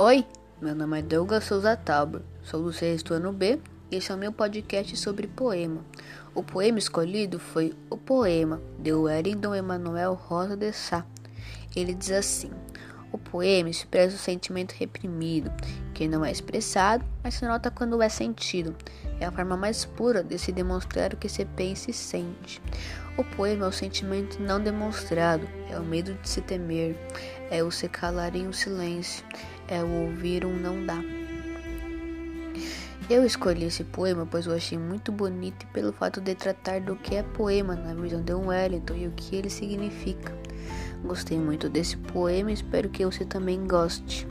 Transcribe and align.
Oi, 0.00 0.24
meu 0.62 0.76
nome 0.76 1.00
é 1.00 1.02
Douglas 1.02 1.42
Souza 1.42 1.76
Tauber, 1.76 2.20
sou 2.44 2.62
do 2.62 2.72
sexto 2.72 3.14
ano 3.14 3.32
B 3.32 3.58
e 3.90 3.96
esse 3.96 4.12
é 4.12 4.14
o 4.14 4.16
meu 4.16 4.30
podcast 4.30 4.96
sobre 4.96 5.26
poema. 5.26 5.84
O 6.36 6.40
poema 6.40 6.78
escolhido 6.78 7.40
foi 7.40 7.74
O 7.90 7.96
Poema, 7.96 8.62
de 8.78 8.92
Wellington 8.92 9.56
Emanuel 9.56 10.14
Rosa 10.14 10.56
de 10.56 10.72
Sá. 10.72 11.04
Ele 11.74 11.94
diz 11.94 12.12
assim: 12.12 12.52
poema 13.30 13.68
expressa 13.68 14.16
o 14.16 14.18
sentimento 14.18 14.72
reprimido, 14.72 15.50
que 15.94 16.08
não 16.08 16.24
é 16.24 16.30
expressado, 16.30 17.04
mas 17.22 17.34
se 17.34 17.44
nota 17.44 17.70
quando 17.70 18.00
é 18.02 18.08
sentido. 18.08 18.74
É 19.20 19.26
a 19.26 19.32
forma 19.32 19.56
mais 19.56 19.84
pura 19.84 20.22
de 20.22 20.38
se 20.38 20.52
demonstrar 20.52 21.12
o 21.12 21.16
que 21.16 21.28
se 21.28 21.44
pensa 21.44 21.90
e 21.90 21.94
sente. 21.94 22.62
O 23.16 23.24
poema 23.24 23.66
é 23.66 23.68
o 23.68 23.72
sentimento 23.72 24.40
não 24.40 24.60
demonstrado, 24.60 25.48
é 25.68 25.78
o 25.78 25.82
medo 25.82 26.14
de 26.14 26.28
se 26.28 26.40
temer, 26.40 26.96
é 27.50 27.62
o 27.62 27.70
se 27.70 27.88
calar 27.88 28.36
em 28.36 28.46
um 28.46 28.52
silêncio, 28.52 29.24
é 29.66 29.82
o 29.82 30.06
ouvir 30.06 30.44
um 30.44 30.56
não 30.56 30.86
dá. 30.86 31.02
Eu 33.10 33.24
escolhi 33.24 33.64
esse 33.64 33.84
poema 33.84 34.26
pois 34.30 34.46
eu 34.46 34.54
achei 34.54 34.76
muito 34.76 35.10
bonito 35.10 35.66
pelo 35.68 35.92
fato 35.92 36.20
de 36.20 36.34
tratar 36.34 36.80
do 36.80 36.94
que 36.94 37.16
é 37.16 37.22
poema 37.22 37.74
na 37.74 37.94
visão 37.94 38.22
de 38.22 38.34
um 38.34 38.48
Wellington 38.48 38.94
e 38.94 39.06
o 39.06 39.12
que 39.12 39.34
ele 39.34 39.48
significa. 39.48 40.47
Gostei 41.04 41.38
muito 41.38 41.68
desse 41.68 41.96
poema 41.96 42.50
espero 42.52 42.88
que 42.88 43.04
você 43.04 43.24
também 43.24 43.66
goste. 43.66 44.26